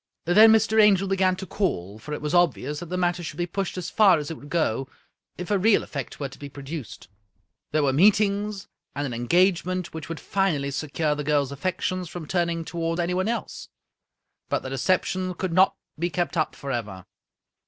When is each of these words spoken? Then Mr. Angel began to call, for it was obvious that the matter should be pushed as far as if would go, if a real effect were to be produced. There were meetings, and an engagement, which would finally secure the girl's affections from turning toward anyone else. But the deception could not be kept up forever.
Then 0.25 0.51
Mr. 0.51 0.81
Angel 0.81 1.07
began 1.07 1.35
to 1.35 1.45
call, 1.45 1.99
for 1.99 2.11
it 2.11 2.23
was 2.23 2.33
obvious 2.33 2.79
that 2.79 2.87
the 2.87 2.97
matter 2.97 3.21
should 3.21 3.37
be 3.37 3.45
pushed 3.45 3.77
as 3.77 3.91
far 3.91 4.17
as 4.17 4.31
if 4.31 4.37
would 4.39 4.49
go, 4.49 4.87
if 5.37 5.51
a 5.51 5.59
real 5.59 5.83
effect 5.83 6.19
were 6.19 6.27
to 6.29 6.39
be 6.39 6.49
produced. 6.49 7.07
There 7.71 7.83
were 7.83 7.93
meetings, 7.93 8.67
and 8.95 9.05
an 9.05 9.13
engagement, 9.13 9.93
which 9.93 10.09
would 10.09 10.19
finally 10.19 10.71
secure 10.71 11.13
the 11.13 11.23
girl's 11.23 11.51
affections 11.51 12.09
from 12.09 12.25
turning 12.25 12.65
toward 12.65 12.99
anyone 12.99 13.27
else. 13.27 13.69
But 14.49 14.63
the 14.63 14.71
deception 14.71 15.35
could 15.35 15.53
not 15.53 15.75
be 15.99 16.09
kept 16.09 16.35
up 16.35 16.55
forever. 16.55 17.05